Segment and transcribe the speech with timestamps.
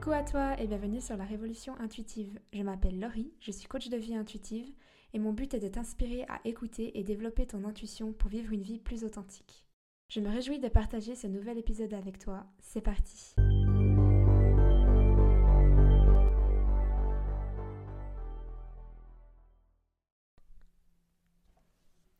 [0.00, 2.40] Coucou à toi et bienvenue sur la Révolution Intuitive.
[2.54, 4.72] Je m'appelle Laurie, je suis coach de vie intuitive
[5.12, 8.62] et mon but est de t'inspirer à écouter et développer ton intuition pour vivre une
[8.62, 9.66] vie plus authentique.
[10.08, 12.46] Je me réjouis de partager ce nouvel épisode avec toi.
[12.62, 13.34] C'est parti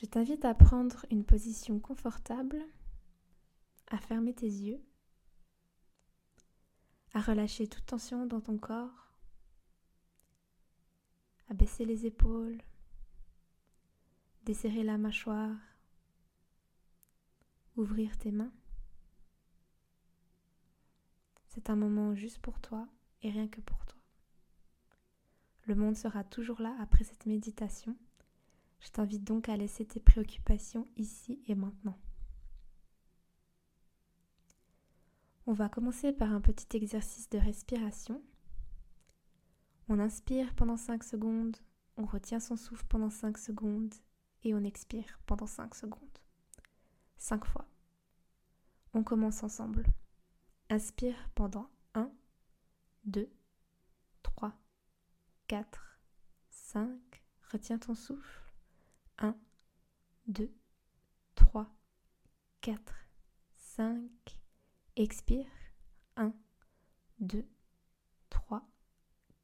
[0.00, 2.62] Je t'invite à prendre une position confortable,
[3.88, 4.80] à fermer tes yeux
[7.16, 9.08] à relâcher toute tension dans ton corps,
[11.48, 12.60] à baisser les épaules,
[14.44, 15.56] desserrer la mâchoire,
[17.74, 18.52] ouvrir tes mains.
[21.48, 22.86] C'est un moment juste pour toi
[23.22, 23.98] et rien que pour toi.
[25.64, 27.96] Le monde sera toujours là après cette méditation.
[28.80, 31.98] Je t'invite donc à laisser tes préoccupations ici et maintenant.
[35.48, 38.20] On va commencer par un petit exercice de respiration.
[39.88, 41.56] On inspire pendant 5 secondes,
[41.96, 43.94] on retient son souffle pendant 5 secondes
[44.42, 46.18] et on expire pendant 5 secondes.
[47.18, 47.68] 5 fois.
[48.92, 49.86] On commence ensemble.
[50.68, 52.10] Inspire pendant 1,
[53.04, 53.30] 2,
[54.24, 54.52] 3,
[55.46, 56.00] 4,
[56.50, 56.90] 5.
[57.52, 58.42] Retiens ton souffle.
[59.18, 59.36] 1,
[60.26, 60.52] 2,
[61.36, 61.72] 3,
[62.62, 62.94] 4,
[63.58, 64.35] 5.
[64.98, 65.46] Expire.
[66.16, 66.32] 1,
[67.20, 67.46] 2,
[68.30, 68.66] 3,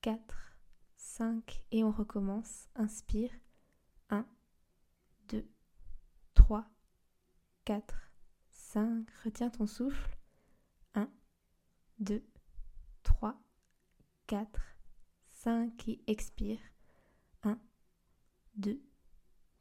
[0.00, 0.18] 4,
[0.96, 1.64] 5.
[1.70, 2.68] Et on recommence.
[2.74, 3.30] Inspire.
[4.10, 4.26] 1,
[5.28, 5.48] 2,
[6.34, 6.68] 3,
[7.64, 8.10] 4,
[8.50, 9.08] 5.
[9.24, 10.16] Retiens ton souffle.
[10.94, 11.08] 1,
[12.00, 12.24] 2,
[13.04, 13.40] 3,
[14.26, 14.60] 4,
[15.30, 15.88] 5.
[15.88, 16.58] Et expire.
[17.44, 17.56] 1,
[18.56, 18.82] 2,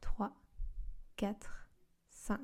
[0.02, 0.34] 3,
[1.16, 1.70] 4,
[2.10, 2.40] 5.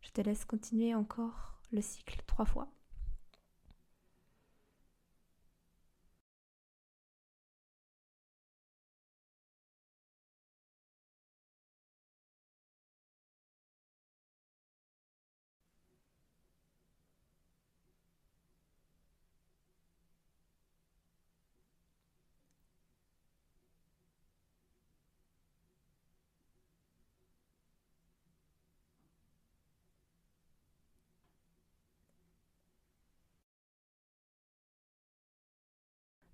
[0.00, 2.68] Je te laisse continuer encore le cycle trois fois.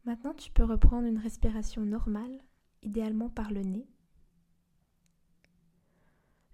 [0.08, 2.41] Maintenant, tu peux reprendre une respiration normale,
[2.82, 3.86] idéalement par le nez.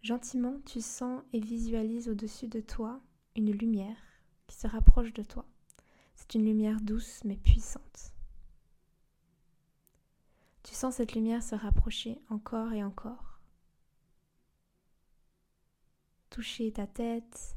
[0.02, 3.00] Gentiment, tu sens et visualises au-dessus de toi
[3.36, 3.96] une lumière
[4.48, 5.46] qui se rapproche de toi.
[6.16, 8.12] C'est une lumière douce mais puissante.
[10.64, 13.38] Tu sens cette lumière se rapprocher encore et encore.
[16.28, 17.56] Toucher ta tête,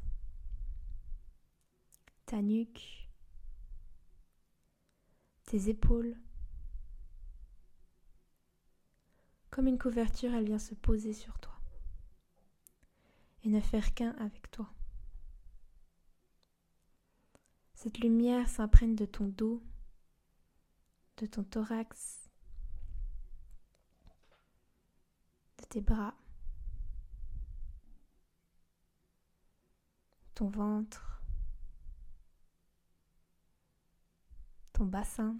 [2.24, 3.07] ta nuque,
[5.48, 6.14] tes épaules.
[9.48, 11.58] Comme une couverture, elle vient se poser sur toi
[13.44, 14.70] et ne faire qu'un avec toi.
[17.72, 19.62] Cette lumière s'imprègne de ton dos,
[21.16, 22.28] de ton thorax,
[25.58, 26.14] de tes bras,
[30.34, 31.17] ton ventre,
[34.78, 35.36] ton bassin,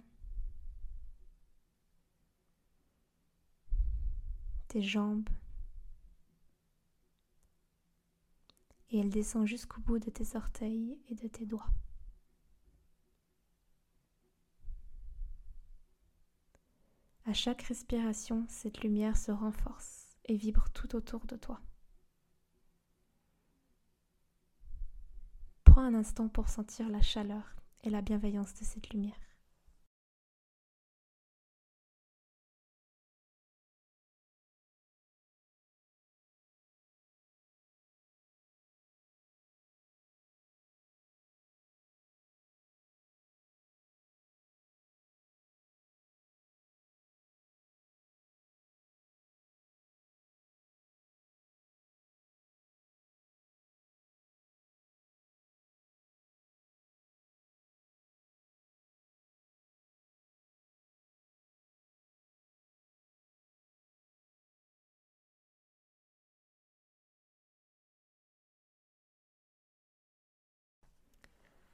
[4.67, 5.29] tes jambes,
[8.89, 11.69] et elle descend jusqu'au bout de tes orteils et de tes doigts.
[17.25, 21.61] À chaque respiration, cette lumière se renforce et vibre tout autour de toi.
[25.63, 29.28] Prends un instant pour sentir la chaleur et la bienveillance de cette lumière.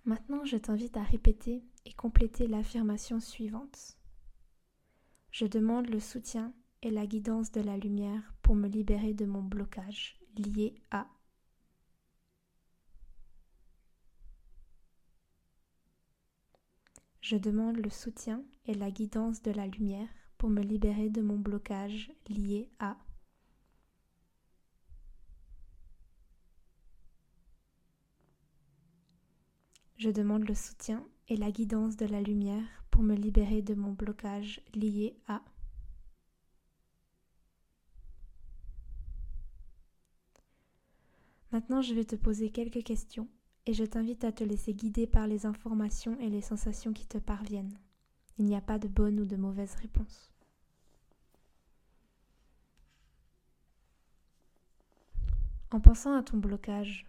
[0.06, 3.98] Maintenant, je t'invite à répéter et compléter l'affirmation suivante.
[5.32, 6.54] Je demande le soutien
[6.84, 11.08] et la guidance de la lumière pour me libérer de mon blocage lié à
[17.22, 21.40] Je demande le soutien et la guidance de la lumière pour me libérer de mon
[21.40, 22.98] blocage lié à
[29.98, 33.94] Je demande le soutien et la guidance de la lumière pour me libérer de mon
[33.94, 35.42] blocage lié à
[41.52, 43.30] Maintenant, je vais te poser quelques questions
[43.66, 47.18] et je t'invite à te laisser guider par les informations et les sensations qui te
[47.18, 47.80] parviennent.
[48.38, 50.34] Il n'y a pas de bonne ou de mauvaise réponse.
[55.72, 57.06] En pensant à ton blocage,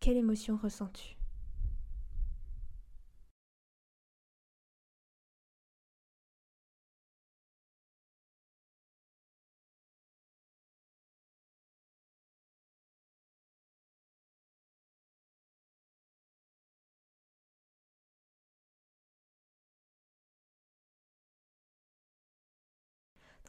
[0.00, 1.21] quelle émotion ressens-tu?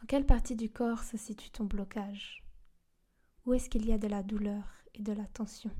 [0.03, 2.43] Dans quelle partie du corps se situe ton blocage?
[3.45, 5.71] Où est-ce qu'il y a de la douleur et de la tension?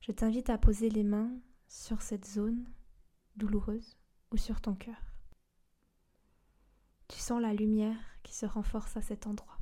[0.00, 1.38] Je t'invite à poser les mains
[1.68, 2.64] sur cette zone
[3.36, 3.94] douloureuse
[4.38, 5.00] sur ton cœur.
[7.08, 9.58] Tu sens la lumière qui se renforce à cet endroit.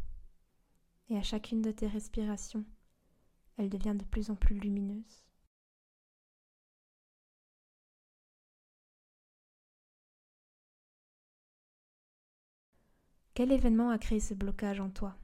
[1.09, 2.65] Et à chacune de tes respirations,
[3.57, 5.25] elle devient de plus en plus lumineuse.
[13.35, 15.17] Quel événement a créé ce blocage en toi?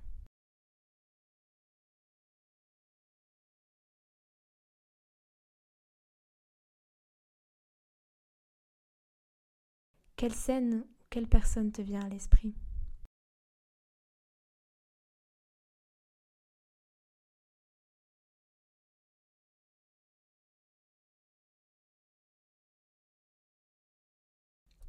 [10.20, 12.52] Quelle scène ou quelle personne te vient à l'esprit?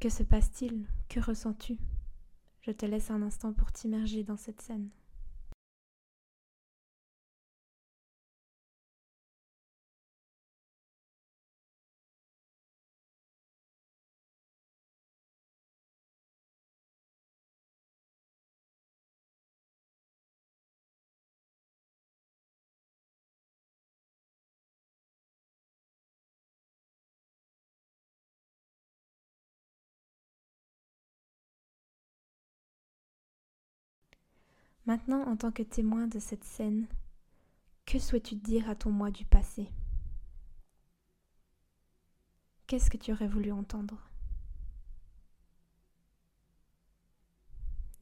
[0.02, 0.86] Que se passe-t-il?
[1.08, 1.78] Que ressens-tu?
[2.60, 4.90] Je te laisse un instant pour t'immerger dans cette scène.
[34.86, 36.88] Maintenant, en tant que témoin de cette scène,
[37.86, 39.70] que souhaites-tu dire à ton moi du passé?
[42.66, 44.10] Qu'est-ce que tu aurais voulu entendre?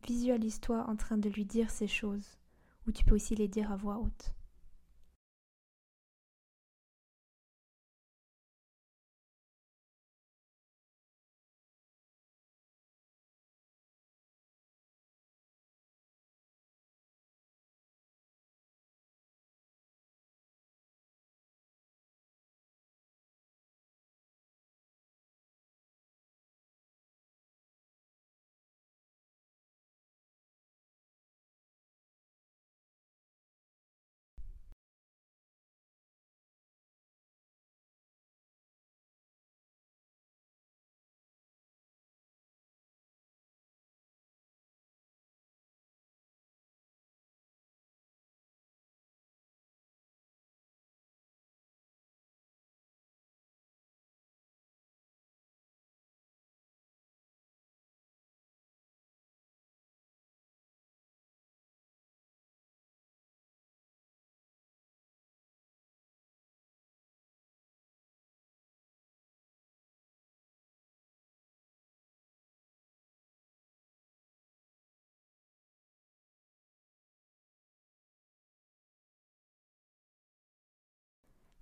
[0.08, 2.38] Visualise-toi en train de lui dire ces choses,
[2.88, 4.34] ou tu peux aussi les dire à voix haute.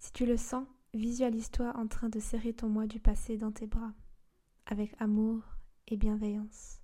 [0.08, 3.68] Si tu le sens, visualise-toi en train de serrer ton moi du passé dans tes
[3.68, 3.92] bras,
[4.66, 5.44] avec amour
[5.90, 6.80] et bienveillance.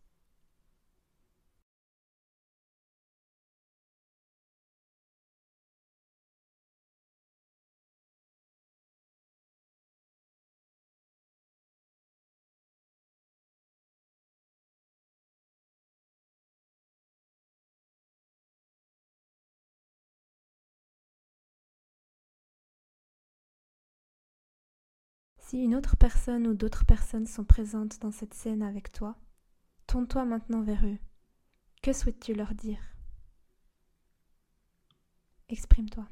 [25.54, 29.16] Si une autre personne ou d'autres personnes sont présentes dans cette scène avec toi,
[29.86, 30.98] tourne-toi maintenant vers eux.
[31.84, 32.80] Que souhaites-tu leur dire?
[35.50, 36.08] Exprime-toi.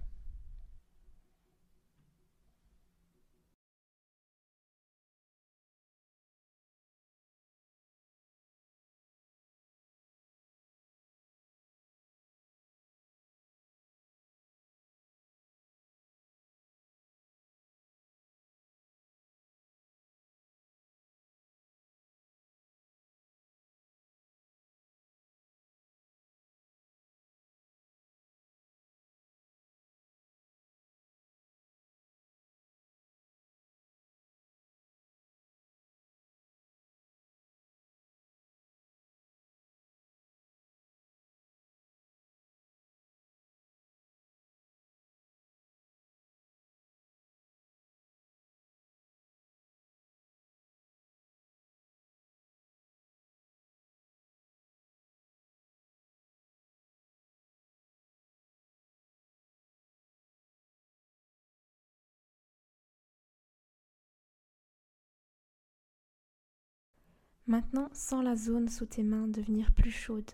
[67.51, 70.31] Maintenant, sens la zone sous tes mains devenir plus chaude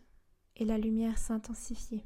[0.55, 2.05] et la lumière s'intensifier.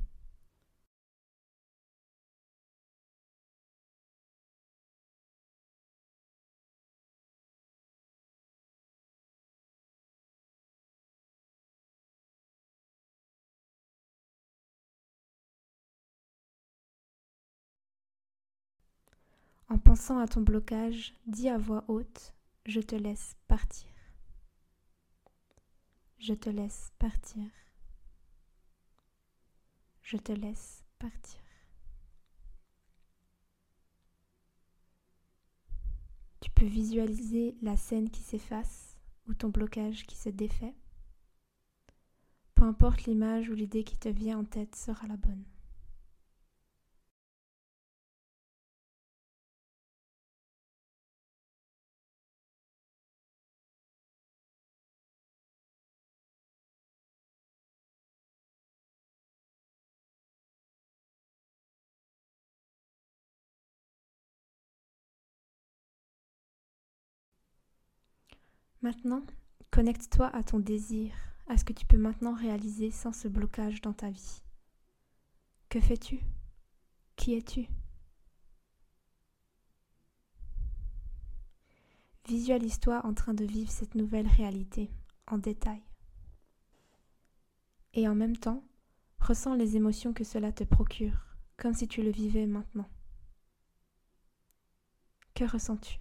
[19.68, 22.34] En pensant à ton blocage, dis à voix haute,
[22.66, 24.01] je te laisse partir.
[26.22, 27.50] Je te laisse partir.
[30.04, 31.42] Je te laisse partir.
[36.42, 40.76] Tu peux visualiser la scène qui s'efface ou ton blocage qui se défait.
[42.54, 45.44] Peu importe l'image ou l'idée qui te vient en tête sera la bonne.
[68.82, 69.24] Maintenant,
[69.70, 71.14] connecte-toi à ton désir,
[71.48, 74.42] à ce que tu peux maintenant réaliser sans ce blocage dans ta vie.
[75.70, 76.20] Que fais-tu?
[77.16, 77.68] Qui es-tu?
[82.28, 84.90] Visualise-toi en train de vivre cette nouvelle réalité
[85.28, 85.84] en détail.
[87.94, 88.64] Et en même temps,
[89.20, 92.90] ressens les émotions que cela te procure, comme si tu le vivais maintenant.
[95.36, 96.01] Que ressens-tu?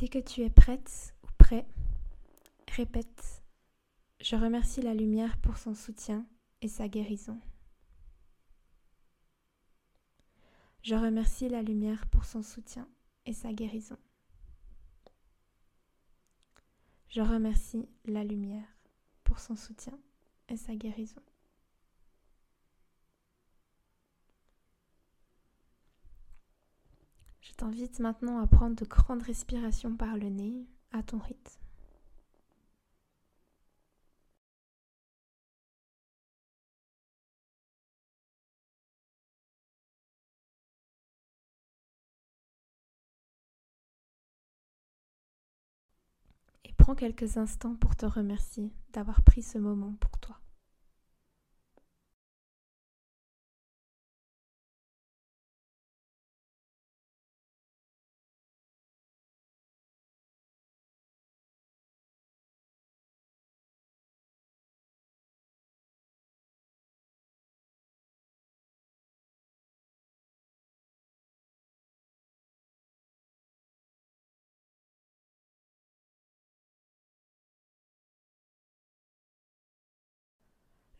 [0.00, 1.66] Dès que tu es prête ou prêt,
[2.74, 3.42] répète
[4.18, 6.26] Je remercie la lumière pour son soutien
[6.62, 7.38] et sa guérison.
[10.82, 12.88] Je remercie la lumière pour son soutien
[13.26, 13.98] et sa guérison.
[17.10, 18.78] Je remercie la lumière
[19.22, 19.98] pour son soutien
[20.48, 21.20] et sa guérison.
[27.60, 31.60] T'invite maintenant à prendre de grandes respirations par le nez à ton rythme.
[46.64, 50.40] Et prends quelques instants pour te remercier d'avoir pris ce moment pour toi.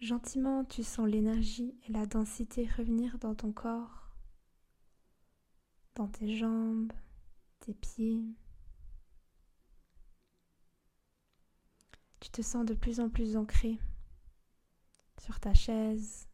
[0.00, 4.09] Gentiment, tu sens l'énergie et la densité revenir dans ton corps,
[5.95, 6.90] dans tes jambes,
[7.59, 8.25] tes pieds.
[12.19, 13.78] Tu te sens de plus en plus ancré
[15.19, 16.26] sur ta chaise,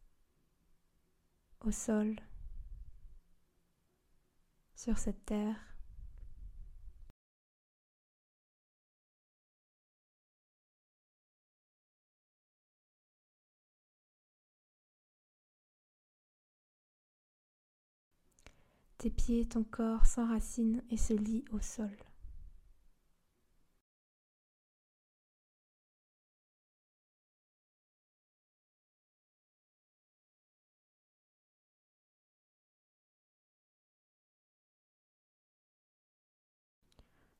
[1.59, 2.15] au sol,
[4.75, 5.76] sur cette terre.
[18.97, 21.95] Tes pieds, ton corps s'enracinent et se lient au sol.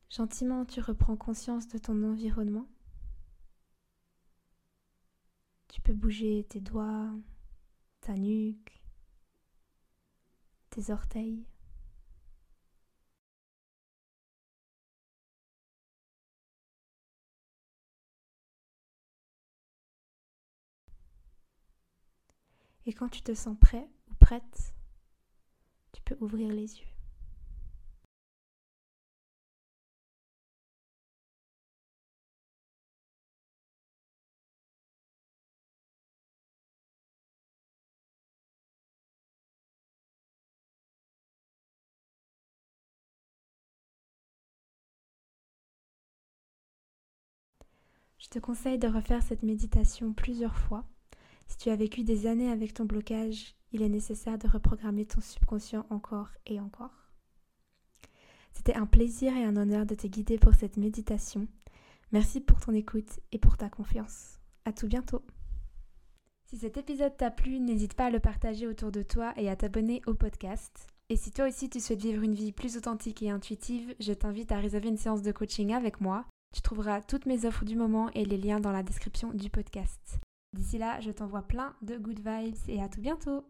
[0.10, 2.68] Gentiment, tu reprends conscience de ton environnement.
[5.68, 7.12] Tu peux bouger tes doigts,
[8.02, 8.76] ta nuque,
[10.89, 11.46] orteils.
[22.86, 24.73] Et quand tu te sens prêt ou prête,
[25.91, 26.96] tu peux ouvrir les yeux.
[48.28, 50.84] Je te conseille de refaire cette méditation plusieurs fois.
[51.48, 55.22] Si tu as vécu des années avec ton blocage, il est nécessaire de reprogrammer ton
[55.22, 57.10] subconscient encore et encore.
[58.52, 61.48] C'était un plaisir et un honneur de te guider pour cette méditation.
[62.12, 64.42] Merci pour ton écoute et pour ta confiance.
[64.66, 65.24] À tout bientôt.
[66.48, 69.56] Si cet épisode t'a plu, n'hésite pas à le partager autour de toi et à
[69.56, 70.88] t'abonner au podcast.
[71.08, 74.52] Et si toi aussi tu souhaites vivre une vie plus authentique et intuitive, je t'invite
[74.52, 76.26] à réserver une séance de coaching avec moi.
[76.58, 80.20] Tu trouveras toutes mes offres du moment et les liens dans la description du podcast.
[80.54, 83.43] D'ici là, je t'envoie plein de good vibes et à tout bientôt